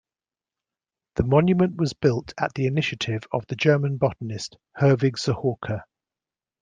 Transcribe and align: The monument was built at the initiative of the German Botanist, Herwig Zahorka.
The 1.17 1.23
monument 1.23 1.75
was 1.75 1.93
built 1.93 2.33
at 2.39 2.55
the 2.55 2.65
initiative 2.65 3.25
of 3.31 3.45
the 3.45 3.55
German 3.55 3.97
Botanist, 3.97 4.57
Herwig 4.79 5.19
Zahorka. 5.19 5.83